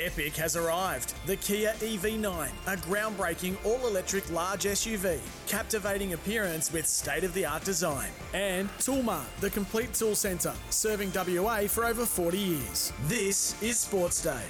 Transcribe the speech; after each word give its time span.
Epic 0.00 0.34
has 0.36 0.56
arrived. 0.56 1.14
The 1.26 1.36
Kia 1.36 1.74
EV9, 1.78 2.48
a 2.66 2.76
groundbreaking 2.76 3.56
all 3.66 3.86
electric 3.86 4.30
large 4.30 4.64
SUV, 4.64 5.18
captivating 5.46 6.14
appearance 6.14 6.72
with 6.72 6.86
state 6.86 7.22
of 7.22 7.34
the 7.34 7.44
art 7.44 7.64
design. 7.64 8.08
And 8.32 8.70
Toolmart, 8.78 9.26
the 9.40 9.50
complete 9.50 9.92
tool 9.92 10.14
centre, 10.14 10.54
serving 10.70 11.12
WA 11.14 11.66
for 11.66 11.84
over 11.84 12.06
40 12.06 12.38
years. 12.38 12.92
This 13.08 13.60
is 13.62 13.78
Sports 13.78 14.22
Day. 14.22 14.44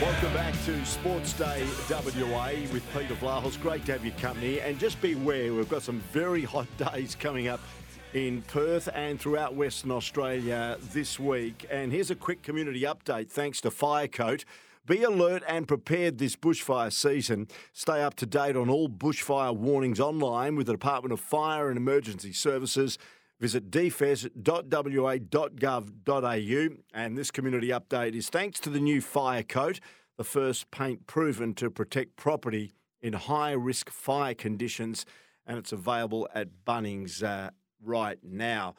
Welcome 0.00 0.32
back 0.34 0.54
to 0.64 0.84
Sports 0.86 1.32
Day 1.34 1.66
WA 1.90 2.50
with 2.72 2.82
Peter 2.94 3.14
Vlahos. 3.14 3.60
Great 3.60 3.84
to 3.86 3.92
have 3.92 4.04
your 4.04 4.14
company. 4.16 4.60
And 4.60 4.78
just 4.78 5.00
beware, 5.02 5.52
we've 5.52 5.68
got 5.68 5.82
some 5.82 6.00
very 6.12 6.44
hot 6.44 6.66
days 6.92 7.14
coming 7.14 7.48
up 7.48 7.60
in 8.16 8.40
Perth 8.40 8.88
and 8.94 9.20
throughout 9.20 9.54
Western 9.54 9.90
Australia 9.90 10.78
this 10.94 11.20
week. 11.20 11.66
And 11.70 11.92
here's 11.92 12.10
a 12.10 12.14
quick 12.14 12.42
community 12.42 12.80
update 12.80 13.28
thanks 13.28 13.60
to 13.60 13.70
Firecoat. 13.70 14.46
Be 14.86 15.02
alert 15.02 15.42
and 15.46 15.68
prepared 15.68 16.16
this 16.16 16.34
bushfire 16.34 16.90
season. 16.90 17.46
Stay 17.74 18.02
up 18.02 18.14
to 18.14 18.24
date 18.24 18.56
on 18.56 18.70
all 18.70 18.88
bushfire 18.88 19.54
warnings 19.54 20.00
online 20.00 20.56
with 20.56 20.66
the 20.66 20.72
Department 20.72 21.12
of 21.12 21.20
Fire 21.20 21.68
and 21.68 21.76
Emergency 21.76 22.32
Services. 22.32 22.96
Visit 23.38 23.70
dfes.wa.gov.au. 23.70 24.28
And 26.94 27.18
this 27.18 27.30
community 27.30 27.68
update 27.68 28.14
is 28.14 28.30
thanks 28.30 28.58
to 28.60 28.70
the 28.70 28.80
new 28.80 29.02
Fire 29.02 29.42
Coat, 29.42 29.78
the 30.16 30.24
first 30.24 30.70
paint 30.70 31.06
proven 31.06 31.52
to 31.52 31.68
protect 31.70 32.16
property 32.16 32.72
in 33.02 33.12
high 33.12 33.52
risk 33.52 33.90
fire 33.90 34.32
conditions. 34.32 35.04
And 35.46 35.58
it's 35.58 35.72
available 35.72 36.26
at 36.34 36.64
Bunnings 36.66 37.22
uh, 37.22 37.50
right 37.86 38.18
now. 38.22 38.74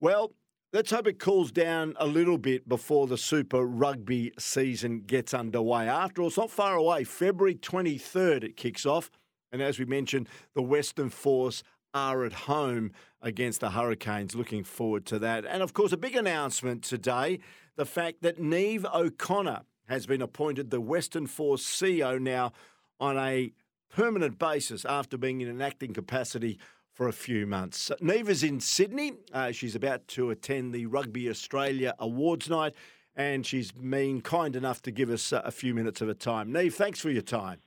Well, 0.00 0.32
let's 0.72 0.90
hope 0.90 1.06
it 1.06 1.18
cools 1.18 1.50
down 1.50 1.94
a 1.98 2.06
little 2.06 2.38
bit 2.38 2.68
before 2.68 3.06
the 3.06 3.18
Super 3.18 3.64
Rugby 3.64 4.32
season 4.38 5.00
gets 5.00 5.34
underway. 5.34 5.88
After 5.88 6.22
all, 6.22 6.28
it's 6.28 6.36
not 6.36 6.50
far 6.50 6.74
away. 6.76 7.04
February 7.04 7.54
23rd, 7.54 8.44
it 8.44 8.56
kicks 8.56 8.86
off. 8.86 9.10
And 9.52 9.60
as 9.60 9.78
we 9.78 9.84
mentioned, 9.84 10.28
the 10.54 10.62
Western 10.62 11.10
Force 11.10 11.62
are 11.92 12.24
at 12.24 12.32
home 12.32 12.92
against 13.20 13.60
the 13.60 13.70
Hurricanes. 13.70 14.34
Looking 14.34 14.62
forward 14.62 15.06
to 15.06 15.18
that. 15.18 15.44
And 15.44 15.62
of 15.62 15.72
course, 15.72 15.92
a 15.92 15.96
big 15.96 16.14
announcement 16.14 16.84
today 16.84 17.40
the 17.76 17.86
fact 17.86 18.22
that 18.22 18.38
Niamh 18.38 18.84
O'Connor 18.94 19.62
has 19.88 20.06
been 20.06 20.22
appointed 20.22 20.70
the 20.70 20.80
Western 20.80 21.26
Force 21.26 21.64
CEO 21.64 22.20
now 22.20 22.52
on 23.00 23.16
a 23.16 23.52
permanent 23.90 24.38
basis 24.38 24.84
after 24.84 25.16
being 25.16 25.40
in 25.40 25.48
an 25.48 25.62
acting 25.62 25.92
capacity 25.92 26.58
for 27.00 27.08
a 27.08 27.12
few 27.14 27.46
months. 27.46 27.90
Niamh 28.02 28.28
is 28.28 28.42
in 28.42 28.60
Sydney. 28.60 29.14
Uh, 29.32 29.52
she's 29.52 29.74
about 29.74 30.06
to 30.08 30.28
attend 30.28 30.74
the 30.74 30.84
Rugby 30.84 31.30
Australia 31.30 31.94
Awards 31.98 32.50
night, 32.50 32.74
and 33.16 33.46
she's 33.46 33.72
been 33.72 34.20
kind 34.20 34.54
enough 34.54 34.82
to 34.82 34.90
give 34.90 35.08
us 35.08 35.32
a 35.32 35.50
few 35.50 35.72
minutes 35.72 36.02
of 36.02 36.08
her 36.08 36.12
time. 36.12 36.52
Niamh, 36.52 36.74
thanks 36.74 37.00
for 37.00 37.08
your 37.08 37.22
time. 37.22 37.60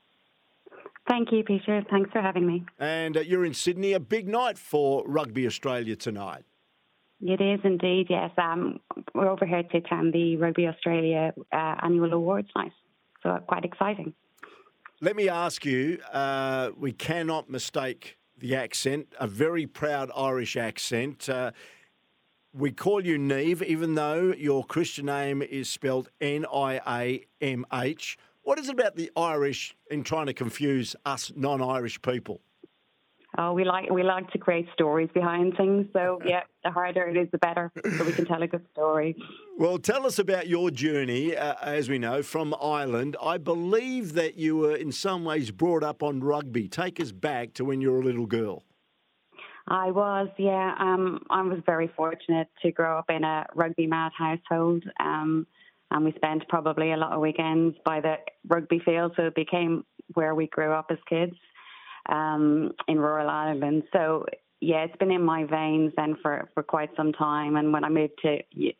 Thank 1.09 1.31
you, 1.31 1.43
Peter. 1.43 1.83
Thanks 1.89 2.11
for 2.11 2.21
having 2.21 2.45
me. 2.45 2.63
And 2.77 3.17
uh, 3.17 3.21
you're 3.21 3.43
in 3.43 3.55
Sydney, 3.55 3.93
a 3.93 3.99
big 3.99 4.27
night 4.27 4.59
for 4.59 5.03
Rugby 5.07 5.47
Australia 5.47 5.95
tonight. 5.95 6.43
It 7.19 7.41
is 7.41 7.59
indeed, 7.63 8.11
yes. 8.11 8.29
Um, 8.37 8.81
we're 9.15 9.29
over 9.29 9.47
here 9.47 9.63
to 9.63 9.77
attend 9.77 10.13
the 10.13 10.37
Rugby 10.37 10.67
Australia 10.67 11.33
uh, 11.51 11.75
annual 11.81 12.13
awards 12.13 12.49
night, 12.55 12.71
so 13.23 13.31
uh, 13.31 13.39
quite 13.39 13.65
exciting. 13.65 14.13
Let 15.01 15.15
me 15.15 15.27
ask 15.27 15.65
you 15.65 15.97
uh, 16.11 16.69
we 16.77 16.91
cannot 16.91 17.49
mistake 17.49 18.19
the 18.43 18.57
accent, 18.57 19.07
a 19.21 19.25
very 19.25 19.65
proud 19.65 20.11
Irish 20.13 20.57
accent. 20.57 21.29
Uh, 21.29 21.51
we 22.53 22.73
call 22.73 23.03
you 23.03 23.17
Neve, 23.17 23.63
even 23.63 23.95
though 23.95 24.33
your 24.33 24.65
Christian 24.65 25.05
name 25.05 25.41
is 25.41 25.69
spelled 25.69 26.09
N 26.19 26.45
I 26.53 26.81
A 26.85 27.25
M 27.39 27.65
H. 27.71 28.17
What 28.41 28.59
is 28.59 28.67
it 28.67 28.73
about 28.73 28.97
the 28.97 29.09
Irish 29.15 29.77
in 29.89 30.03
trying 30.03 30.25
to 30.25 30.33
confuse 30.33 30.93
us 31.05 31.31
non-Irish 31.33 32.01
people? 32.01 32.41
Oh, 33.37 33.53
we 33.53 33.63
like 33.63 33.89
we 33.89 34.03
like 34.03 34.29
to 34.31 34.37
create 34.37 34.67
stories 34.73 35.09
behind 35.13 35.57
things. 35.57 35.87
So 35.91 36.19
yeah, 36.25 36.41
the 36.63 36.69
harder 36.69 37.03
it 37.07 37.17
is, 37.17 37.27
the 37.31 37.39
better, 37.39 37.71
so 37.97 38.03
we 38.03 38.11
can 38.11 38.25
tell 38.25 38.43
a 38.43 38.47
good 38.47 38.65
story. 38.71 39.15
Well, 39.57 39.79
tell 39.79 40.05
us 40.05 40.19
about 40.19 40.47
your 40.47 40.69
journey, 40.69 41.35
uh, 41.35 41.55
as 41.61 41.89
we 41.89 41.97
know, 41.97 42.21
from 42.21 42.55
Ireland. 42.61 43.17
I 43.21 43.37
believe 43.39 44.13
that 44.13 44.35
you 44.35 44.57
were 44.57 44.75
in 44.75 44.91
some 44.91 45.25
ways 45.25 45.49
brought 45.51 45.83
up 45.83 46.03
on 46.03 46.19
rugby. 46.19 46.67
Take 46.67 46.99
us 46.99 47.11
back 47.11 47.53
to 47.55 47.65
when 47.65 47.81
you 47.81 47.91
were 47.91 48.01
a 48.01 48.05
little 48.05 48.27
girl. 48.27 48.63
I 49.67 49.91
was, 49.91 50.27
yeah. 50.37 50.75
Um, 50.77 51.23
I 51.29 51.41
was 51.41 51.59
very 51.65 51.89
fortunate 51.95 52.49
to 52.61 52.71
grow 52.71 52.99
up 52.99 53.09
in 53.09 53.23
a 53.23 53.45
rugby 53.55 53.87
mad 53.87 54.11
household. 54.17 54.83
Um, 54.99 55.47
and 55.89 56.03
we 56.03 56.11
spent 56.13 56.47
probably 56.49 56.91
a 56.91 56.97
lot 56.97 57.13
of 57.13 57.21
weekends 57.21 57.77
by 57.85 58.01
the 58.01 58.15
rugby 58.47 58.79
field, 58.83 59.13
so 59.15 59.27
it 59.27 59.35
became 59.35 59.85
where 60.15 60.35
we 60.35 60.47
grew 60.47 60.71
up 60.73 60.87
as 60.89 60.97
kids 61.07 61.35
um, 62.09 62.71
in 62.87 62.99
rural 62.99 63.29
Ireland. 63.29 63.83
So 63.91 64.25
yeah, 64.63 64.85
it's 64.85 64.95
been 64.95 65.11
in 65.11 65.23
my 65.23 65.43
veins 65.43 65.91
then 65.97 66.15
for, 66.21 66.49
for 66.53 66.63
quite 66.63 66.89
some 66.95 67.11
time. 67.11 67.57
And 67.57 67.73
when 67.73 67.83
I 67.83 67.89
moved 67.89 68.13
to 68.21 68.39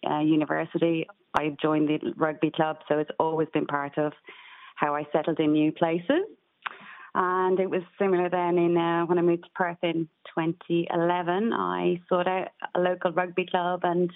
uh, 0.10 0.20
university, 0.20 1.06
I 1.34 1.56
joined 1.62 1.90
the 1.90 2.14
rugby 2.16 2.52
club, 2.52 2.78
so 2.88 3.00
it's 3.00 3.12
always 3.20 3.50
been 3.54 3.66
part 3.66 3.98
of 3.98 4.14
how 4.76 4.96
I 4.96 5.06
settled 5.12 5.40
in 5.40 5.52
new 5.52 5.72
places. 5.72 6.24
And 7.16 7.60
it 7.60 7.70
was 7.70 7.82
similar 8.00 8.30
then 8.30 8.58
in 8.58 8.78
uh, 8.78 9.06
when 9.06 9.20
I 9.20 9.22
moved 9.22 9.44
to 9.44 9.50
Perth 9.56 9.78
in 9.84 10.08
2011. 10.36 11.54
I 11.54 12.02
sought 12.08 12.28
out 12.28 12.48
a 12.76 12.80
local 12.80 13.12
rugby 13.12 13.46
club 13.46 13.82
and 13.84 14.10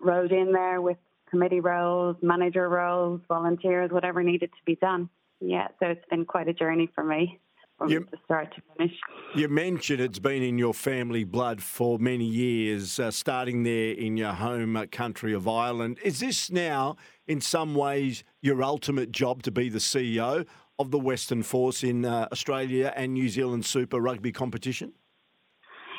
rode 0.00 0.32
in 0.32 0.50
there 0.52 0.80
with 0.80 0.96
committee 1.28 1.60
roles, 1.60 2.16
manager 2.22 2.68
roles, 2.68 3.20
volunteers, 3.28 3.90
whatever 3.90 4.22
needed 4.22 4.50
to 4.50 4.64
be 4.64 4.76
done. 4.76 5.08
Yeah, 5.40 5.68
so 5.78 5.86
it's 5.86 6.08
been 6.10 6.24
quite 6.24 6.48
a 6.48 6.54
journey 6.54 6.88
for 6.94 7.04
me 7.04 7.38
from 7.78 7.90
you, 7.90 8.06
start 8.24 8.54
to 8.54 8.62
finish. 8.76 8.94
You 9.34 9.48
mentioned 9.48 10.00
it's 10.00 10.18
been 10.18 10.42
in 10.42 10.58
your 10.58 10.74
family 10.74 11.24
blood 11.24 11.62
for 11.62 11.98
many 11.98 12.24
years, 12.24 12.98
uh, 12.98 13.10
starting 13.10 13.62
there 13.62 13.92
in 13.92 14.16
your 14.16 14.32
home 14.32 14.76
uh, 14.76 14.86
country 14.90 15.32
of 15.32 15.48
Ireland. 15.48 15.98
Is 16.04 16.20
this 16.20 16.50
now, 16.50 16.96
in 17.26 17.40
some 17.40 17.74
ways, 17.74 18.24
your 18.40 18.62
ultimate 18.62 19.12
job 19.12 19.42
to 19.44 19.50
be 19.50 19.68
the 19.68 19.78
CEO 19.78 20.46
of 20.78 20.90
the 20.90 20.98
Western 20.98 21.42
Force 21.42 21.82
in 21.82 22.04
uh, 22.04 22.28
Australia 22.32 22.92
and 22.96 23.14
New 23.14 23.28
Zealand 23.28 23.64
Super 23.64 24.00
Rugby 24.00 24.32
competition? 24.32 24.92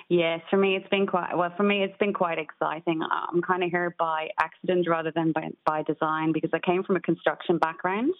Yes, 0.08 0.42
for 0.52 0.58
me 0.58 0.76
it's 0.76 0.88
been 0.90 1.08
quite 1.08 1.36
well. 1.36 1.52
For 1.58 1.64
me 1.64 1.84
it's 1.84 1.98
been 1.98 2.14
quite 2.14 2.38
exciting. 2.38 3.02
I'm 3.02 3.42
kind 3.42 3.64
of 3.64 3.72
here 3.72 3.96
by 3.98 4.30
accident 4.40 4.88
rather 4.88 5.12
than 5.12 5.32
by, 5.32 5.50
by 5.66 5.82
design 5.82 6.32
because 6.32 6.52
I 6.54 6.60
came 6.60 6.84
from 6.84 6.96
a 6.96 7.00
construction 7.00 7.58
background, 7.58 8.14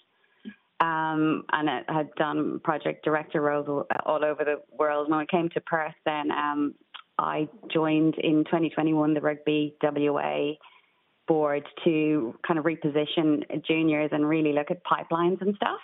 um, 0.80 1.44
and 1.52 1.70
I 1.70 1.82
had 1.88 2.14
done 2.16 2.60
project 2.62 3.04
director 3.04 3.40
roles 3.40 3.66
all, 4.04 4.24
over 4.24 4.44
the 4.44 4.60
world. 4.78 5.10
When 5.10 5.18
I 5.18 5.24
came 5.26 5.48
to 5.50 5.60
Perth, 5.60 5.94
then 6.04 6.30
um, 6.30 6.74
I 7.18 7.48
joined 7.72 8.16
in 8.16 8.44
2021 8.44 9.14
the 9.14 9.20
Rugby 9.20 9.74
WA 9.82 10.52
board 11.26 11.64
to 11.84 12.38
kind 12.46 12.58
of 12.58 12.64
reposition 12.64 13.64
juniors 13.66 14.10
and 14.12 14.28
really 14.28 14.52
look 14.52 14.70
at 14.70 14.84
pipelines 14.84 15.40
and 15.40 15.56
stuff 15.56 15.80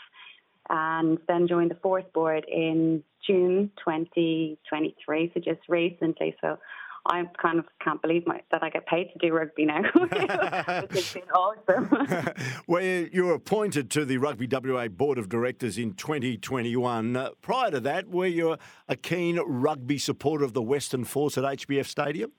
and 0.68 1.18
then 1.28 1.48
joined 1.48 1.70
the 1.70 1.76
Force 1.76 2.04
board 2.14 2.44
in 2.50 3.02
June 3.26 3.70
2023, 3.78 5.30
so 5.34 5.40
just 5.40 5.60
recently. 5.68 6.34
So 6.40 6.58
I 7.06 7.24
kind 7.40 7.58
of 7.58 7.64
can't 7.82 8.00
believe 8.00 8.26
my, 8.26 8.40
that 8.52 8.62
I 8.62 8.70
get 8.70 8.86
paid 8.86 9.08
to 9.12 9.18
do 9.18 9.34
rugby 9.34 9.66
now. 9.66 9.82
it's 9.94 11.12
been 11.14 11.22
awesome. 11.30 12.34
well, 12.68 12.82
you 12.82 13.24
were 13.24 13.34
appointed 13.34 13.90
to 13.92 14.04
the 14.04 14.18
Rugby 14.18 14.46
WA 14.50 14.86
Board 14.88 15.18
of 15.18 15.28
Directors 15.28 15.78
in 15.78 15.94
2021. 15.94 17.16
Uh, 17.16 17.30
prior 17.40 17.72
to 17.72 17.80
that, 17.80 18.08
were 18.08 18.26
you 18.26 18.56
a 18.88 18.96
keen 18.96 19.40
rugby 19.40 19.98
supporter 19.98 20.44
of 20.44 20.52
the 20.52 20.62
Western 20.62 21.04
Force 21.04 21.36
at 21.36 21.44
HBF 21.44 21.86
Stadium? 21.86 22.30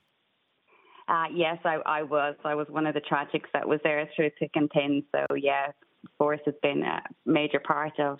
Uh, 1.10 1.26
yes, 1.34 1.58
I, 1.66 1.80
I, 1.86 2.04
was. 2.04 2.36
I 2.46 2.56
was 2.56 2.68
one 2.70 2.88
of 2.88 2.94
the 2.94 3.02
tragics 3.02 3.52
that 3.54 3.68
was 3.68 3.82
there 3.84 4.10
through 4.16 4.32
thick 4.40 4.52
and 4.56 4.70
thin. 4.74 5.04
So, 5.14 5.36
yeah, 5.36 5.68
Force 6.18 6.40
has 6.46 6.56
been 6.64 6.84
a 6.84 7.02
major 7.26 7.60
part 7.60 8.00
of 8.00 8.20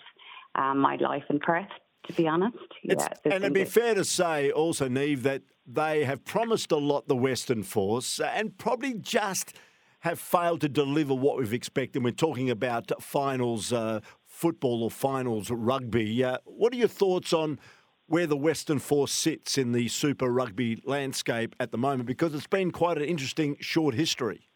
um, 0.54 0.78
my 0.78 0.96
life 0.96 1.24
in 1.30 1.38
Perth, 1.38 1.64
to 2.06 2.12
be 2.12 2.28
honest. 2.28 2.58
Yeah, 2.82 3.08
and 3.24 3.34
it'd 3.34 3.54
be 3.54 3.64
fair 3.64 3.94
to 3.94 4.04
say 4.04 4.50
also, 4.50 4.88
Niamh, 4.88 5.22
that 5.22 5.42
they 5.66 6.04
have 6.04 6.24
promised 6.24 6.72
a 6.72 6.76
lot, 6.76 7.08
the 7.08 7.16
Western 7.16 7.62
Force, 7.62 8.20
and 8.20 8.56
probably 8.58 8.94
just 8.94 9.54
have 10.00 10.18
failed 10.18 10.60
to 10.60 10.68
deliver 10.68 11.14
what 11.14 11.38
we've 11.38 11.54
expected. 11.54 12.04
We're 12.04 12.10
talking 12.10 12.50
about 12.50 12.92
finals 13.02 13.72
uh, 13.72 14.00
football 14.26 14.82
or 14.82 14.90
finals 14.90 15.50
rugby. 15.50 16.22
Uh, 16.22 16.38
what 16.44 16.72
are 16.74 16.76
your 16.76 16.88
thoughts 16.88 17.32
on 17.32 17.58
where 18.06 18.26
the 18.26 18.36
Western 18.36 18.78
Force 18.78 19.12
sits 19.12 19.56
in 19.56 19.72
the 19.72 19.88
Super 19.88 20.28
Rugby 20.28 20.82
landscape 20.84 21.56
at 21.58 21.72
the 21.72 21.78
moment? 21.78 22.06
Because 22.06 22.34
it's 22.34 22.46
been 22.46 22.70
quite 22.70 22.98
an 22.98 23.04
interesting 23.04 23.56
short 23.60 23.94
history. 23.94 24.48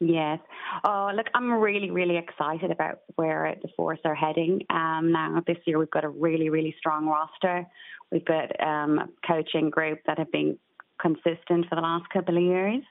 Yes. 0.00 0.38
Oh, 0.82 1.10
look, 1.14 1.26
I'm 1.34 1.52
really, 1.52 1.90
really 1.90 2.16
excited 2.16 2.70
about 2.70 3.00
where 3.16 3.54
the 3.60 3.68
Force 3.76 3.98
are 4.06 4.14
heading. 4.14 4.62
Um, 4.70 5.12
now, 5.12 5.42
this 5.46 5.58
year 5.66 5.78
we've 5.78 5.90
got 5.90 6.04
a 6.04 6.08
really, 6.08 6.48
really 6.48 6.74
strong 6.78 7.06
roster. 7.06 7.66
We've 8.10 8.24
got 8.24 8.58
um, 8.60 8.98
a 8.98 9.08
coaching 9.26 9.68
group 9.68 10.00
that 10.06 10.18
have 10.18 10.32
been 10.32 10.58
consistent 11.00 11.66
for 11.68 11.74
the 11.74 11.82
last 11.82 12.08
couple 12.10 12.36
of 12.36 12.42
years. 12.42 12.82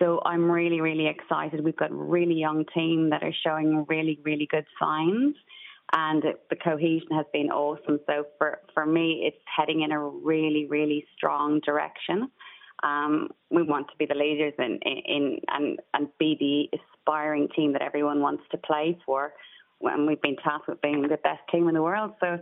So 0.00 0.20
I'm 0.24 0.50
really, 0.50 0.80
really 0.80 1.06
excited. 1.06 1.62
We've 1.62 1.76
got 1.76 1.90
a 1.92 1.94
really 1.94 2.34
young 2.34 2.64
team 2.74 3.10
that 3.10 3.22
are 3.22 3.34
showing 3.44 3.84
really, 3.88 4.18
really 4.24 4.46
good 4.50 4.66
signs. 4.80 5.34
And 5.92 6.22
the 6.50 6.56
cohesion 6.56 7.08
has 7.12 7.26
been 7.32 7.50
awesome. 7.50 8.00
So 8.06 8.26
for, 8.36 8.60
for 8.74 8.84
me, 8.84 9.22
it's 9.24 9.42
heading 9.56 9.82
in 9.82 9.92
a 9.92 10.00
really, 10.00 10.66
really 10.68 11.06
strong 11.16 11.60
direction. 11.64 12.30
Um, 12.82 13.28
we 13.50 13.62
want 13.62 13.88
to 13.88 13.96
be 13.98 14.06
the 14.06 14.14
leaders 14.14 14.54
in, 14.58 14.78
in, 14.84 15.38
and, 15.48 15.78
and 15.94 16.08
be 16.18 16.36
the 16.38 16.78
aspiring 16.78 17.48
team 17.54 17.72
that 17.72 17.82
everyone 17.82 18.20
wants 18.20 18.44
to 18.52 18.58
play 18.58 18.98
for. 19.04 19.32
And 19.82 20.06
we've 20.06 20.20
been 20.22 20.36
tasked 20.36 20.68
with 20.68 20.80
being 20.82 21.02
the 21.02 21.08
best 21.08 21.40
team 21.50 21.68
in 21.68 21.74
the 21.74 21.82
world. 21.82 22.12
So 22.20 22.38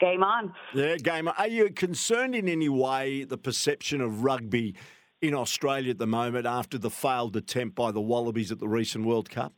game 0.00 0.22
on. 0.22 0.52
Yeah, 0.74 0.96
game 0.96 1.28
on. 1.28 1.34
Are 1.38 1.48
you 1.48 1.70
concerned 1.70 2.34
in 2.34 2.48
any 2.48 2.68
way 2.68 3.24
the 3.24 3.38
perception 3.38 4.00
of 4.00 4.24
rugby 4.24 4.74
in 5.20 5.34
Australia 5.34 5.90
at 5.90 5.98
the 5.98 6.06
moment 6.06 6.46
after 6.46 6.78
the 6.78 6.90
failed 6.90 7.36
attempt 7.36 7.76
by 7.76 7.92
the 7.92 8.00
Wallabies 8.00 8.50
at 8.50 8.58
the 8.58 8.68
recent 8.68 9.06
World 9.06 9.30
Cup? 9.30 9.52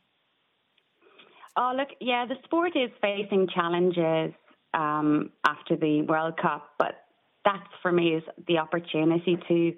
Oh, 1.57 1.73
look, 1.75 1.89
yeah, 2.01 2.25
the 2.25 2.35
sport 2.43 2.73
is 2.75 2.91
facing 3.01 3.47
challenges 3.53 4.33
um, 4.73 5.31
after 5.47 5.75
the 5.75 6.01
World 6.03 6.37
Cup, 6.37 6.71
but 6.77 7.04
that 7.45 7.63
for 7.81 7.91
me 7.91 8.15
is 8.15 8.23
the 8.47 8.57
opportunity 8.57 9.37
to 9.47 9.73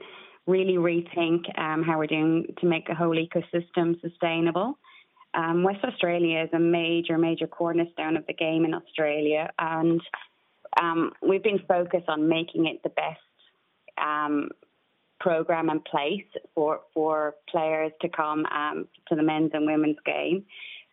really 0.48 0.76
rethink 0.76 1.42
um, 1.60 1.84
how 1.84 1.98
we're 1.98 2.08
doing 2.08 2.48
to 2.60 2.66
make 2.66 2.90
a 2.90 2.96
whole 2.96 3.16
ecosystem 3.16 4.00
sustainable. 4.02 4.78
Um, 5.34 5.64
West 5.64 5.84
Australia 5.84 6.44
is 6.44 6.50
a 6.54 6.60
major, 6.60 7.18
major 7.18 7.48
cornerstone 7.48 8.18
of 8.18 8.26
the 8.26 8.34
game 8.34 8.66
in 8.66 8.74
Australia, 8.74 9.50
and 9.60 10.02
um, 10.82 11.12
we've 11.22 11.44
been 11.44 11.62
focused 11.68 12.08
on 12.08 12.30
making 12.30 12.66
it 12.66 12.82
the 12.82 12.90
best 12.90 13.20
um, 13.98 14.50
program 15.20 15.70
in 15.70 15.82
place 15.82 16.26
for 16.56 16.82
for 16.94 17.36
players 17.50 17.92
to 18.02 18.10
come 18.10 18.46
um, 18.46 18.88
to 19.10 19.16
the 19.16 19.24
men's 19.24 19.52
and 19.54 19.66
women's 19.66 19.98
game. 20.06 20.46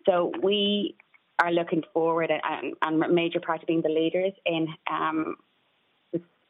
So 0.05 0.33
we 0.43 0.97
are 1.43 1.53
looking 1.53 1.83
forward 1.93 2.31
and, 2.31 2.75
and 2.83 3.03
a 3.03 3.09
major 3.09 3.41
part 3.41 3.63
of 3.63 3.67
being 3.67 3.83
the 3.83 3.89
leaders 3.89 4.33
in 4.47 4.69
um, 4.91 5.37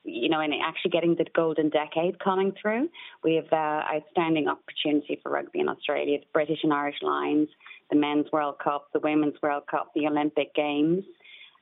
you 0.04 0.28
know, 0.28 0.40
in 0.40 0.52
actually 0.52 0.90
getting 0.90 1.14
the 1.16 1.24
golden 1.34 1.70
decade 1.70 2.18
coming 2.18 2.52
through. 2.60 2.88
We 3.22 3.36
have 3.36 3.52
uh, 3.52 3.82
outstanding 3.94 4.48
opportunity 4.48 5.18
for 5.22 5.32
rugby 5.32 5.60
in 5.60 5.68
Australia, 5.68 6.18
the 6.20 6.26
British 6.32 6.58
and 6.62 6.72
Irish 6.72 6.96
Lions, 7.02 7.48
the 7.90 7.96
Men's 7.96 8.26
World 8.32 8.56
Cup, 8.62 8.88
the 8.92 9.00
Women's 9.00 9.40
World 9.42 9.64
Cup, 9.70 9.92
the 9.94 10.06
Olympic 10.06 10.54
Games. 10.54 11.04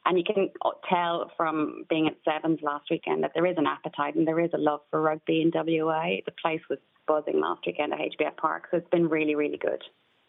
And 0.04 0.18
you 0.18 0.24
can 0.24 0.50
tell 0.88 1.30
from 1.36 1.84
being 1.88 2.08
at 2.08 2.16
Sevens 2.24 2.58
last 2.62 2.86
weekend 2.90 3.22
that 3.22 3.30
there 3.34 3.46
is 3.46 3.56
an 3.56 3.66
appetite 3.66 4.16
and 4.16 4.26
there 4.26 4.40
is 4.40 4.50
a 4.52 4.58
love 4.58 4.80
for 4.90 5.00
rugby 5.00 5.42
in 5.42 5.52
WA. 5.54 6.16
The 6.26 6.32
place 6.42 6.60
was 6.68 6.80
buzzing 7.06 7.40
last 7.40 7.60
weekend 7.64 7.92
at 7.92 8.00
HBF 8.00 8.36
Park, 8.36 8.66
so 8.70 8.78
it's 8.78 8.88
been 8.90 9.08
really, 9.08 9.36
really 9.36 9.58
good. 9.58 9.82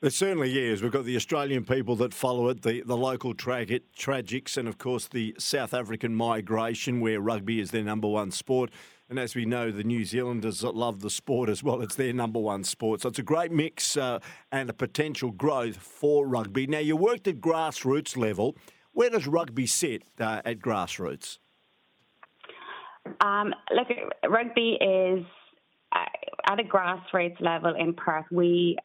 It 0.04 0.12
certainly 0.12 0.60
is. 0.60 0.82
We've 0.82 0.92
got 0.92 1.06
the 1.06 1.16
Australian 1.16 1.64
people 1.64 1.96
that 1.96 2.14
follow 2.14 2.50
it, 2.50 2.62
the, 2.62 2.82
the 2.82 2.98
local 2.98 3.34
tra- 3.34 3.66
tragics, 3.66 4.58
and 4.58 4.68
of 4.68 4.78
course 4.78 5.08
the 5.08 5.34
South 5.40 5.74
African 5.74 6.14
migration, 6.14 7.00
where 7.00 7.22
rugby 7.22 7.62
is 7.62 7.72
their 7.72 7.86
number 7.86 8.10
one 8.10 8.30
sport. 8.30 8.70
And 9.10 9.18
as 9.18 9.34
we 9.34 9.46
know, 9.46 9.72
the 9.72 9.86
New 9.86 10.04
Zealanders 10.04 10.60
that 10.60 10.76
love 10.76 11.00
the 11.00 11.10
sport 11.10 11.48
as 11.48 11.64
well. 11.64 11.82
It's 11.82 11.96
their 11.96 12.12
number 12.12 12.40
one 12.40 12.66
sport. 12.66 13.00
So 13.00 13.08
it's 13.08 13.20
a 13.20 13.24
great 13.24 13.54
mix 13.54 13.96
uh, 13.96 14.20
and 14.52 14.70
a 14.70 14.74
potential 14.74 15.32
growth 15.32 15.78
for 15.78 16.28
rugby. 16.28 16.68
Now, 16.68 16.80
you 16.80 16.98
worked 16.98 17.30
at 17.30 17.40
grassroots 17.40 18.18
level. 18.18 18.58
Where 18.92 19.10
does 19.10 19.26
rugby 19.26 19.68
sit 19.68 20.04
uh, 20.20 20.42
at 20.44 20.60
grassroots? 20.60 21.38
Um, 23.22 23.54
look, 23.74 23.88
rugby 24.30 24.78
is 24.82 25.26
uh, 25.94 26.52
at 26.52 26.60
a 26.60 26.64
grassroots 26.64 27.40
level 27.40 27.74
in 27.76 27.94
Perth. 27.94 28.26
We 28.32 28.78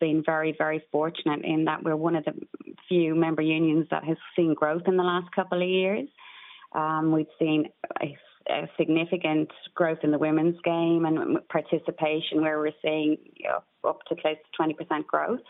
been 0.00 0.22
very, 0.24 0.54
very 0.56 0.82
fortunate 0.92 1.44
in 1.44 1.64
that 1.64 1.82
we're 1.82 1.96
one 1.96 2.16
of 2.16 2.24
the 2.24 2.32
few 2.88 3.14
member 3.14 3.42
unions 3.42 3.86
that 3.90 4.04
has 4.04 4.16
seen 4.34 4.54
growth 4.54 4.82
in 4.86 4.96
the 4.96 5.02
last 5.02 5.30
couple 5.34 5.62
of 5.62 5.68
years. 5.68 6.08
Um, 6.72 7.12
we've 7.12 7.26
seen 7.38 7.68
a, 8.02 8.16
a, 8.50 8.68
significant 8.76 9.50
growth 9.74 9.98
in 10.02 10.10
the 10.10 10.18
women's 10.18 10.60
game 10.62 11.04
and 11.04 11.38
participation, 11.48 12.42
where 12.42 12.58
we're 12.58 12.72
seeing 12.82 13.16
you 13.34 13.48
know, 13.48 13.88
up 13.88 14.00
to 14.08 14.16
close 14.16 14.36
to 14.52 14.62
20% 14.62 15.06
growth 15.06 15.40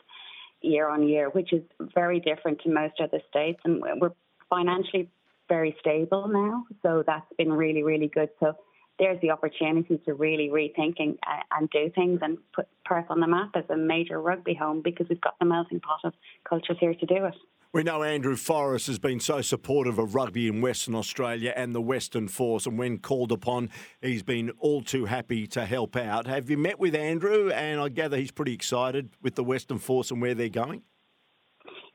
year 0.63 0.89
on 0.89 1.07
year, 1.07 1.29
which 1.31 1.53
is 1.53 1.63
very 1.95 2.21
different 2.21 2.61
to 2.61 2.71
most 2.71 2.95
other 3.03 3.21
states. 3.29 3.61
And 3.65 3.83
we're 4.01 4.13
financially 4.49 5.11
very 5.49 5.77
stable 5.81 6.29
now, 6.29 6.65
so 6.83 7.03
that's 7.07 7.27
been 7.39 7.53
really, 7.53 7.83
really 7.83 8.09
good. 8.09 8.31
So 8.41 8.55
there's 8.99 9.21
the 9.21 9.31
opportunity 9.31 10.01
to 10.05 10.15
really 10.15 10.49
rethink 10.49 10.95
and, 10.99 11.19
uh, 11.27 11.43
and 11.57 11.69
do 11.71 11.91
things 11.95 12.21
and 12.23 12.39
put 12.55 12.67
Perth 12.85 13.07
on 13.11 13.21
the 13.21 13.27
map 13.27 13.51
as 13.55 13.65
a 13.69 13.77
major 13.77 14.21
rugby 14.21 14.55
home 14.55 14.81
because 14.83 15.07
we've 15.09 15.21
got 15.21 15.39
the 15.39 15.45
melting 15.45 15.81
pot 15.81 16.01
of 16.05 16.15
cultures 16.49 16.77
here 16.81 16.95
to 16.95 17.07
do 17.07 17.27
it. 17.27 17.35
We 17.73 17.83
know 17.83 18.03
Andrew 18.03 18.37
Forrest 18.37 18.87
has 18.87 18.99
been 18.99 19.21
so 19.21 19.43
supportive 19.43 19.99
of 19.99 20.15
rugby 20.15 20.49
in 20.49 20.63
Western 20.63 20.95
Australia 20.95 21.53
and 21.55 21.75
the 21.75 21.81
Western 21.81 22.27
Force, 22.27 22.65
and 22.65 22.79
when 22.79 22.99
called 22.99 23.33
upon, 23.33 23.69
he's 24.01 24.23
been 24.23 24.51
all 24.61 24.81
too 24.81 25.05
happy 25.05 25.47
to 25.49 25.67
help 25.67 25.95
out. 25.95 26.27
Have 26.27 26.49
you 26.49 26.57
met 26.57 26.79
with 26.79 26.95
Andrew? 26.95 27.51
And 27.51 27.79
I 27.81 27.91
gather 27.91 28.17
he's 28.17 28.31
pretty 28.31 28.55
excited 28.55 29.11
with 29.21 29.35
the 29.35 29.45
Western 29.45 29.79
Force 29.79 30.11
and 30.11 30.23
where 30.23 30.35
they're 30.35 30.49
going. 30.49 30.83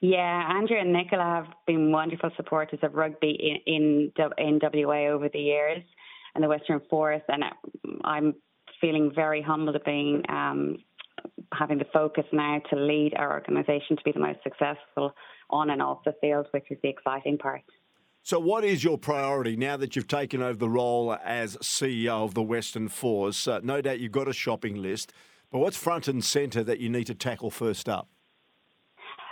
Yeah, 0.01 0.51
Andrew 0.51 0.77
and 0.77 0.93
Nicola 0.93 1.23
have 1.23 1.47
been 1.65 1.91
wonderful 1.91 2.31
supporters 2.35 2.79
of 2.83 2.93
rugby 2.93 3.61
in 3.65 4.11
in, 4.15 4.33
in 4.37 4.59
WA 4.61 5.07
over 5.07 5.29
the 5.29 5.39
years 5.39 5.83
and 6.35 6.43
the 6.43 6.47
Western 6.47 6.81
Force, 6.89 7.21
and 7.27 7.43
I'm 8.03 8.35
feeling 8.79 9.11
very 9.13 9.41
humbled 9.41 9.75
at 9.75 9.85
being 9.85 10.23
um, 10.29 10.77
having 11.53 11.77
the 11.77 11.85
focus 11.93 12.25
now 12.31 12.61
to 12.69 12.75
lead 12.75 13.13
our 13.15 13.33
organisation 13.33 13.97
to 13.97 14.03
be 14.03 14.11
the 14.11 14.19
most 14.19 14.39
successful 14.43 15.13
on 15.49 15.69
and 15.69 15.81
off 15.81 15.99
the 16.05 16.13
field, 16.21 16.47
which 16.51 16.65
is 16.69 16.77
the 16.81 16.89
exciting 16.89 17.37
part. 17.37 17.61
So, 18.23 18.39
what 18.39 18.63
is 18.63 18.83
your 18.83 18.97
priority 18.97 19.55
now 19.55 19.77
that 19.77 19.95
you've 19.95 20.07
taken 20.07 20.41
over 20.41 20.57
the 20.57 20.69
role 20.69 21.17
as 21.23 21.57
CEO 21.57 22.23
of 22.23 22.33
the 22.33 22.43
Western 22.43 22.87
Force? 22.87 23.47
Uh, 23.47 23.59
no 23.63 23.81
doubt 23.81 23.99
you've 23.99 24.11
got 24.11 24.27
a 24.27 24.33
shopping 24.33 24.81
list, 24.81 25.11
but 25.51 25.59
what's 25.59 25.77
front 25.77 26.07
and 26.07 26.23
centre 26.23 26.63
that 26.63 26.79
you 26.79 26.89
need 26.89 27.07
to 27.07 27.15
tackle 27.15 27.49
first 27.49 27.89
up? 27.89 28.09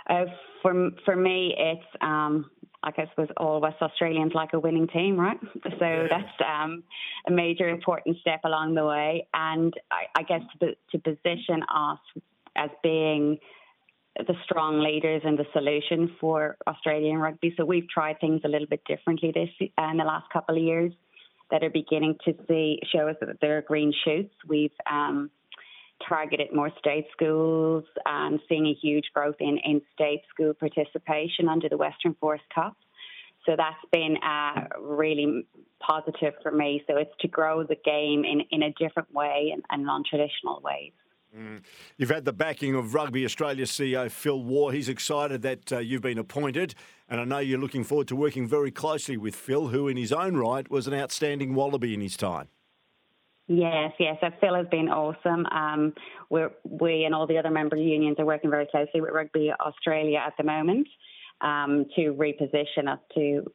Uh, 0.08 0.24
for 0.60 0.90
for 1.04 1.14
me, 1.14 1.54
it's 1.56 1.86
um, 2.00 2.50
like 2.84 2.98
I 2.98 3.06
suppose 3.10 3.28
all 3.36 3.60
West 3.60 3.82
Australians 3.82 4.32
like 4.34 4.52
a 4.52 4.58
winning 4.58 4.88
team, 4.88 5.18
right? 5.18 5.38
So 5.78 6.06
that's 6.10 6.40
um, 6.46 6.82
a 7.26 7.30
major 7.30 7.68
important 7.68 8.16
step 8.20 8.40
along 8.44 8.74
the 8.74 8.84
way, 8.84 9.26
and 9.34 9.72
I, 9.90 10.20
I 10.20 10.22
guess 10.22 10.42
to, 10.60 10.74
to 10.92 10.98
position 10.98 11.62
us 11.74 11.98
as 12.56 12.70
being 12.82 13.38
the 14.16 14.34
strong 14.44 14.80
leaders 14.80 15.22
and 15.24 15.38
the 15.38 15.46
solution 15.52 16.16
for 16.20 16.56
Australian 16.66 17.18
rugby. 17.18 17.54
So 17.56 17.64
we've 17.64 17.88
tried 17.88 18.20
things 18.20 18.40
a 18.44 18.48
little 18.48 18.66
bit 18.66 18.82
differently 18.86 19.32
this 19.32 19.48
in 19.60 19.96
the 19.96 20.04
last 20.04 20.30
couple 20.32 20.56
of 20.56 20.62
years 20.62 20.92
that 21.50 21.62
are 21.62 21.70
beginning 21.70 22.16
to 22.24 22.34
see 22.48 22.80
show 22.92 23.08
us 23.08 23.16
that 23.20 23.40
there 23.40 23.58
are 23.58 23.62
green 23.62 23.92
shoots. 24.04 24.34
We've 24.46 24.72
um, 24.90 25.30
targeted 26.10 26.52
more 26.52 26.70
state 26.78 27.06
schools 27.12 27.84
and 28.04 28.40
seeing 28.48 28.66
a 28.66 28.74
huge 28.74 29.06
growth 29.14 29.36
in, 29.38 29.58
in 29.64 29.80
state 29.94 30.22
school 30.34 30.52
participation 30.52 31.48
under 31.48 31.68
the 31.68 31.76
Western 31.76 32.14
Force 32.20 32.42
Cup. 32.54 32.76
So 33.46 33.54
that's 33.56 33.76
been 33.90 34.16
uh, 34.22 34.66
really 34.80 35.46
positive 35.78 36.34
for 36.42 36.52
me. 36.52 36.82
So 36.86 36.96
it's 36.96 37.14
to 37.20 37.28
grow 37.28 37.62
the 37.62 37.76
game 37.84 38.24
in, 38.24 38.42
in 38.50 38.64
a 38.64 38.72
different 38.72 39.14
way 39.14 39.50
and, 39.54 39.62
and 39.70 39.86
non 39.86 40.02
traditional 40.08 40.60
ways. 40.62 40.92
Mm. 41.36 41.62
You've 41.96 42.10
had 42.10 42.24
the 42.24 42.32
backing 42.32 42.74
of 42.74 42.92
Rugby 42.92 43.24
Australia 43.24 43.64
CEO 43.64 44.10
Phil 44.10 44.42
Waugh. 44.42 44.70
He's 44.70 44.88
excited 44.88 45.42
that 45.42 45.72
uh, 45.72 45.78
you've 45.78 46.02
been 46.02 46.18
appointed, 46.18 46.74
and 47.08 47.20
I 47.20 47.24
know 47.24 47.38
you're 47.38 47.60
looking 47.60 47.84
forward 47.84 48.08
to 48.08 48.16
working 48.16 48.48
very 48.48 48.72
closely 48.72 49.16
with 49.16 49.36
Phil, 49.36 49.68
who, 49.68 49.86
in 49.86 49.96
his 49.96 50.12
own 50.12 50.36
right, 50.36 50.68
was 50.68 50.88
an 50.88 50.94
outstanding 50.94 51.54
Wallaby 51.54 51.94
in 51.94 52.00
his 52.00 52.16
time. 52.16 52.48
Yes, 53.52 53.92
yes. 53.98 54.16
Phil 54.40 54.54
has 54.54 54.68
been 54.68 54.88
awesome. 54.88 55.44
Um, 55.46 55.92
we 56.30 57.04
and 57.04 57.12
all 57.12 57.26
the 57.26 57.36
other 57.36 57.50
member 57.50 57.74
unions 57.74 58.14
are 58.20 58.24
working 58.24 58.48
very 58.48 58.66
closely 58.66 59.00
with 59.00 59.10
Rugby 59.10 59.50
Australia 59.50 60.22
at 60.24 60.34
the 60.38 60.44
moment 60.44 60.86
um, 61.40 61.86
to 61.96 62.14
reposition 62.14 62.88
us 62.88 63.00
to 63.16 63.50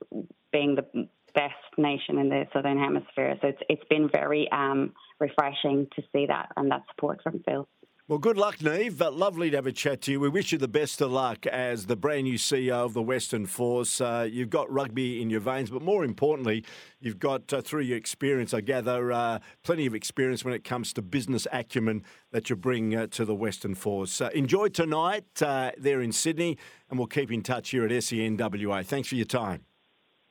being 0.51 0.75
the 0.75 1.07
best 1.33 1.53
nation 1.77 2.17
in 2.17 2.27
the 2.27 2.43
Southern 2.51 2.77
Hemisphere. 2.77 3.37
So 3.41 3.47
it's 3.47 3.61
it's 3.69 3.83
been 3.89 4.09
very 4.13 4.51
um, 4.51 4.91
refreshing 5.21 5.87
to 5.95 6.03
see 6.11 6.25
that 6.25 6.49
and 6.57 6.69
that 6.71 6.83
support 6.93 7.21
from 7.23 7.41
Phil. 7.45 7.65
Well, 8.07 8.19
good 8.19 8.38
luck, 8.38 8.57
Niamh. 8.57 9.01
Uh, 9.01 9.09
lovely 9.09 9.50
to 9.50 9.57
have 9.57 9.65
a 9.65 9.71
chat 9.71 10.01
to 10.01 10.12
you. 10.12 10.19
We 10.19 10.29
wish 10.29 10.51
you 10.51 10.59
the 10.59 10.67
best 10.67 11.01
of 11.01 11.09
luck 11.09 11.47
as 11.47 11.88
the 11.88 11.95
brand 11.95 12.25
new 12.25 12.38
CEO 12.38 12.85
of 12.85 12.93
the 12.93 13.01
Western 13.01 13.47
Force. 13.47 14.00
Uh, 14.00 14.27
you've 14.31 14.51
got 14.51 14.71
rugby 14.71 15.24
in 15.24 15.31
your 15.31 15.39
veins, 15.39 15.71
but 15.71 15.81
more 15.81 16.05
importantly, 16.05 16.63
you've 17.00 17.17
got, 17.17 17.51
uh, 17.51 17.62
through 17.62 17.81
your 17.81 17.97
experience, 17.97 18.53
I 18.53 18.62
gather, 18.62 19.12
uh, 19.12 19.39
plenty 19.63 19.88
of 19.88 19.95
experience 19.95 20.45
when 20.45 20.53
it 20.53 20.63
comes 20.63 20.93
to 20.93 21.01
business 21.01 21.47
acumen 21.51 22.03
that 22.29 22.47
you 22.47 22.55
bring 22.55 22.95
uh, 22.95 23.07
to 23.07 23.25
the 23.25 23.33
Western 23.33 23.74
Force. 23.74 24.21
Uh, 24.21 24.29
enjoy 24.35 24.67
tonight 24.67 25.25
there 25.33 26.00
in 26.00 26.12
Sydney, 26.12 26.59
and 26.91 27.00
we'll 27.00 27.07
keep 27.07 27.31
in 27.31 27.41
touch 27.41 27.71
here 27.71 27.85
at 27.85 27.89
SENWA. 27.89 28.85
Thanks 28.85 29.07
for 29.07 29.15
your 29.15 29.25
time. 29.25 29.65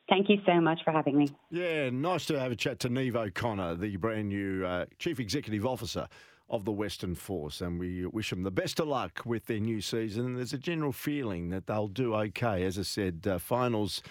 Thank 0.09 0.28
you 0.28 0.37
so 0.47 0.61
much 0.61 0.78
for 0.85 0.93
having 0.93 1.19
me. 1.19 1.35
Yeah, 1.50 1.90
nice 1.90 2.25
to 2.26 2.38
have 2.38 2.52
a 2.52 2.57
chat 2.57 2.78
to 2.81 2.88
Niamh 2.88 3.16
O'Connor, 3.16 3.75
the 3.75 3.97
brand 3.97 4.28
new 4.28 4.87
Chief 5.00 5.19
Executive 5.19 5.66
Officer 5.66 6.07
of 6.49 6.65
the 6.65 6.73
Western 6.73 7.15
Force, 7.15 7.61
and 7.61 7.81
we 7.81 8.07
wish 8.07 8.31
them 8.31 8.43
the 8.43 8.51
best 8.51 8.79
of 8.79 8.89
luck 8.89 9.23
with 9.25 9.47
their 9.47 9.61
new 9.61 9.81
season. 9.81 10.35
There's 10.35 10.53
a 10.53 10.59
general 10.59 10.93
feeling 10.93 11.49
that 11.51 11.67
they'll 11.67 11.89
do 11.89 12.15
okay. 12.15 12.65
As 12.65 12.79
I 12.79 12.83
said, 12.83 13.27
uh, 13.27 13.39
finals 13.39 14.03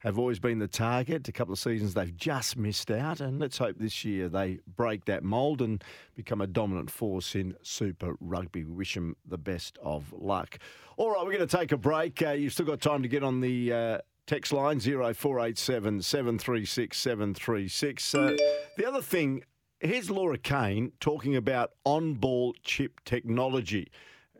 have 0.00 0.18
always 0.18 0.38
been 0.38 0.58
the 0.58 0.68
target. 0.68 1.28
A 1.28 1.32
couple 1.32 1.52
of 1.52 1.58
seasons 1.58 1.94
they've 1.94 2.16
just 2.16 2.56
missed 2.56 2.90
out, 2.90 3.20
and 3.20 3.38
let's 3.38 3.58
hope 3.58 3.76
this 3.78 4.04
year 4.04 4.28
they 4.28 4.58
break 4.76 5.04
that 5.04 5.22
mould 5.22 5.62
and 5.62 5.82
become 6.14 6.40
a 6.40 6.46
dominant 6.46 6.90
force 6.90 7.34
in 7.34 7.54
Super 7.62 8.14
Rugby. 8.20 8.64
We 8.64 8.72
wish 8.72 8.94
them 8.94 9.16
the 9.26 9.38
best 9.38 9.78
of 9.82 10.12
luck. 10.12 10.58
All 10.96 11.12
right, 11.12 11.24
we're 11.24 11.36
going 11.36 11.46
to 11.46 11.56
take 11.56 11.72
a 11.72 11.76
break. 11.76 12.20
Uh, 12.20 12.30
you've 12.30 12.52
still 12.52 12.66
got 12.66 12.80
time 12.80 13.02
to 13.02 13.08
get 13.08 13.22
on 13.22 13.40
the. 13.40 13.72
Uh, 13.72 13.98
text 14.26 14.52
line 14.52 14.80
0487 14.80 16.02
736 16.02 16.98
736. 16.98 18.14
Uh, 18.14 18.36
the 18.76 18.84
other 18.84 19.00
thing 19.00 19.40
Here's 19.80 20.10
Laura 20.10 20.38
Kane 20.38 20.92
talking 21.00 21.36
about 21.36 21.72
on 21.84 22.14
ball 22.14 22.54
chip 22.62 22.98
technology. 23.04 23.90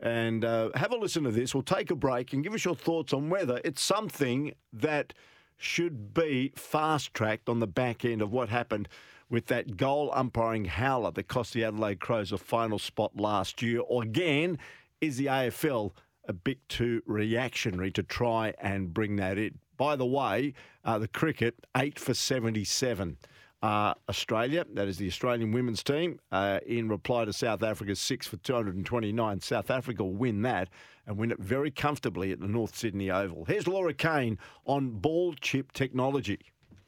And 0.00 0.46
uh, 0.46 0.70
have 0.74 0.92
a 0.92 0.96
listen 0.96 1.24
to 1.24 1.30
this. 1.30 1.54
We'll 1.54 1.62
take 1.62 1.90
a 1.90 1.94
break 1.94 2.32
and 2.32 2.42
give 2.42 2.54
us 2.54 2.64
your 2.64 2.74
thoughts 2.74 3.12
on 3.12 3.28
whether 3.28 3.60
it's 3.62 3.82
something 3.82 4.54
that 4.72 5.12
should 5.58 6.14
be 6.14 6.54
fast 6.56 7.12
tracked 7.12 7.50
on 7.50 7.60
the 7.60 7.66
back 7.66 8.02
end 8.02 8.22
of 8.22 8.32
what 8.32 8.48
happened 8.48 8.88
with 9.28 9.46
that 9.46 9.76
goal 9.76 10.10
umpiring 10.14 10.64
howler 10.64 11.10
that 11.10 11.28
cost 11.28 11.52
the 11.52 11.64
Adelaide 11.64 12.00
Crows 12.00 12.32
a 12.32 12.38
final 12.38 12.78
spot 12.78 13.14
last 13.16 13.60
year. 13.60 13.80
Or 13.80 14.02
again, 14.02 14.58
is 15.02 15.18
the 15.18 15.26
AFL 15.26 15.92
a 16.26 16.32
bit 16.32 16.66
too 16.70 17.02
reactionary 17.04 17.90
to 17.90 18.02
try 18.02 18.54
and 18.58 18.94
bring 18.94 19.16
that 19.16 19.36
in? 19.36 19.58
By 19.76 19.96
the 19.96 20.06
way, 20.06 20.54
uh, 20.82 20.98
the 20.98 21.08
cricket, 21.08 21.66
8 21.76 21.98
for 21.98 22.14
77. 22.14 23.18
Uh, 23.62 23.94
Australia, 24.08 24.66
that 24.74 24.86
is 24.86 24.98
the 24.98 25.06
Australian 25.06 25.50
women's 25.50 25.82
team, 25.82 26.20
uh, 26.30 26.60
in 26.66 26.88
reply 26.88 27.24
to 27.24 27.32
South 27.32 27.62
Africa's 27.62 27.98
six 27.98 28.26
for 28.26 28.36
229. 28.36 29.40
South 29.40 29.70
Africa 29.70 30.04
will 30.04 30.12
win 30.12 30.42
that 30.42 30.68
and 31.06 31.16
win 31.16 31.30
it 31.30 31.38
very 31.38 31.70
comfortably 31.70 32.32
at 32.32 32.40
the 32.40 32.46
North 32.46 32.76
Sydney 32.76 33.10
Oval. 33.10 33.46
Here's 33.46 33.66
Laura 33.66 33.94
Kane 33.94 34.38
on 34.66 34.90
ball 34.90 35.34
chip 35.40 35.72
technology. 35.72 36.38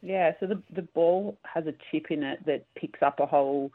Yeah, 0.03 0.33
so 0.39 0.47
the, 0.47 0.63
the 0.75 0.83
ball 0.83 1.39
has 1.43 1.67
a 1.67 1.75
chip 1.91 2.11
in 2.11 2.23
it 2.23 2.45
that 2.45 2.67
picks 2.75 3.03
up 3.03 3.19
a 3.19 3.27
whole 3.27 3.73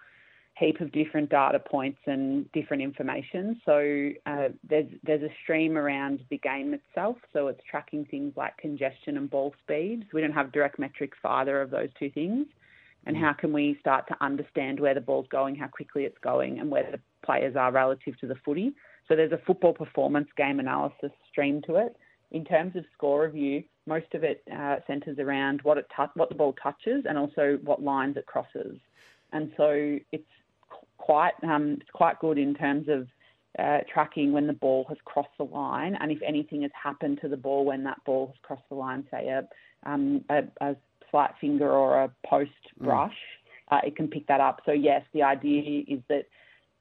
heap 0.55 0.79
of 0.79 0.91
different 0.91 1.31
data 1.31 1.57
points 1.59 1.99
and 2.05 2.49
different 2.51 2.83
information. 2.83 3.59
So 3.65 4.11
uh, 4.27 4.49
there's 4.69 4.85
there's 5.01 5.23
a 5.23 5.33
stream 5.41 5.77
around 5.77 6.23
the 6.29 6.37
game 6.37 6.75
itself. 6.75 7.17
So 7.33 7.47
it's 7.47 7.59
tracking 7.69 8.05
things 8.05 8.33
like 8.37 8.55
congestion 8.57 9.17
and 9.17 9.29
ball 9.29 9.53
speed. 9.63 10.03
So 10.03 10.09
we 10.13 10.21
don't 10.21 10.31
have 10.31 10.51
direct 10.51 10.77
metrics 10.77 11.17
for 11.21 11.31
either 11.31 11.59
of 11.59 11.71
those 11.71 11.89
two 11.97 12.11
things 12.11 12.45
and 13.05 13.17
how 13.17 13.33
can 13.33 13.51
we 13.51 13.77
start 13.79 14.07
to 14.07 14.15
understand 14.21 14.79
where 14.79 14.93
the 14.93 15.01
ball's 15.01 15.27
going, 15.29 15.55
how 15.55 15.67
quickly 15.67 16.03
it's 16.03 16.17
going, 16.23 16.59
and 16.59 16.69
where 16.69 16.89
the 16.91 16.99
players 17.25 17.55
are 17.55 17.71
relative 17.71 18.17
to 18.19 18.27
the 18.27 18.35
footy. 18.45 18.73
So 19.07 19.15
there's 19.15 19.31
a 19.31 19.41
football 19.45 19.73
performance 19.73 20.29
game 20.37 20.59
analysis 20.59 21.11
stream 21.29 21.61
to 21.67 21.75
it. 21.75 21.95
In 22.31 22.45
terms 22.45 22.75
of 22.75 22.83
score 22.93 23.23
review, 23.23 23.63
most 23.85 24.13
of 24.13 24.23
it 24.23 24.43
uh, 24.51 24.77
centres 24.87 25.19
around 25.19 25.61
what 25.63 25.77
it 25.77 25.85
tu- 25.95 26.11
what 26.15 26.29
the 26.29 26.35
ball 26.35 26.55
touches 26.61 27.05
and 27.07 27.17
also 27.17 27.59
what 27.63 27.83
lines 27.83 28.17
it 28.17 28.25
crosses. 28.25 28.77
And 29.33 29.51
so 29.57 29.99
it's 30.11 30.23
quite 30.97 31.33
um, 31.43 31.77
it's 31.81 31.89
quite 31.91 32.19
good 32.19 32.37
in 32.37 32.55
terms 32.55 32.87
of 32.87 33.07
uh, 33.59 33.79
tracking 33.93 34.31
when 34.31 34.47
the 34.47 34.53
ball 34.53 34.85
has 34.89 34.97
crossed 35.05 35.37
the 35.37 35.43
line 35.43 35.95
and 35.99 36.11
if 36.11 36.19
anything 36.25 36.63
has 36.63 36.71
happened 36.81 37.19
to 37.21 37.27
the 37.27 37.37
ball 37.37 37.65
when 37.65 37.83
that 37.83 38.03
ball 38.03 38.27
has 38.27 38.35
crossed 38.41 38.67
the 38.69 38.75
line, 38.75 39.05
say 39.11 39.27
a, 39.27 39.47
um, 39.87 40.23
a, 40.29 40.43
a 40.61 40.75
slight 41.13 41.31
finger 41.39 41.71
or 41.71 42.03
a 42.03 42.11
post 42.25 42.49
mm. 42.81 42.85
brush, 42.85 43.13
mm. 43.71 43.77
uh, 43.77 43.81
it 43.85 43.95
can 43.95 44.07
pick 44.07 44.27
that 44.27 44.41
up. 44.41 44.61
So, 44.65 44.71
yes, 44.71 45.03
the 45.13 45.23
idea 45.23 45.83
is 45.87 46.01
that 46.09 46.25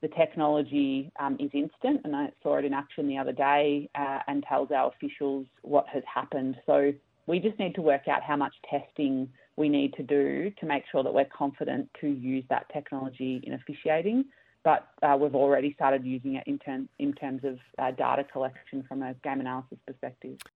the 0.01 0.09
technology 0.09 1.13
um, 1.21 1.37
is 1.39 1.51
instant, 1.53 2.01
and 2.05 2.17
I 2.17 2.31
saw 2.43 2.57
it 2.57 2.65
in 2.65 2.73
action 2.73 3.07
the 3.07 3.19
other 3.19 3.33
day 3.33 3.89
uh, 3.95 4.21
and 4.27 4.43
tells 4.49 4.71
our 4.73 4.89
officials 4.89 5.47
what 5.61 5.87
has 5.89 6.03
happened. 6.13 6.57
So, 6.67 6.93
we 7.27 7.39
just 7.39 7.59
need 7.59 7.75
to 7.77 7.83
work 7.83 8.09
out 8.09 8.23
how 8.23 8.37
much 8.37 8.55
testing 8.69 9.29
we 9.57 9.69
need 9.69 9.95
to 9.95 10.03
do 10.03 10.51
to 10.59 10.67
make 10.67 10.85
sure 10.91 11.03
that 11.05 11.13
we're 11.13 11.27
confident 11.27 11.89
to 12.01 12.09
use 12.09 12.45
that 12.49 12.67
technology 12.73 13.43
in 13.45 13.53
officiating. 13.53 14.25
But 14.65 14.89
uh, 15.03 15.17
we've 15.21 15.35
already 15.35 15.75
started 15.75 16.05
using 16.05 16.37
it 16.37 16.45
in, 16.47 16.59
term, 16.59 16.89
in 16.99 17.13
terms 17.13 17.43
of 17.45 17.59
uh, 17.79 17.91
data 17.91 18.25
collection 18.25 18.85
from 18.89 19.03
a 19.03 19.15
game 19.25 19.41
analysis 19.41 19.79
perspective. 19.87 20.39